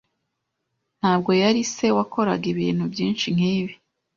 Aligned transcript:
Ntabwo 0.99 1.31
yari 1.41 1.61
se 1.73 1.87
wakoraga 1.97 2.45
ibintu 2.53 2.83
byinshi 2.93 3.25
nkibi. 3.35 3.73